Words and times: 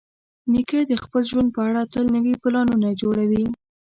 نیکه 0.51 0.79
د 0.91 0.93
خپل 1.03 1.21
ژوند 1.31 1.49
په 1.55 1.59
اړه 1.67 1.81
تل 1.93 2.05
نوي 2.15 2.33
پلانونه 2.41 2.89
جوړوي. 3.01 3.45